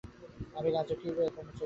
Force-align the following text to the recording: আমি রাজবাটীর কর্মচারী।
আমি 0.57 0.69
রাজবাটীর 0.69 1.13
কর্মচারী। 1.15 1.49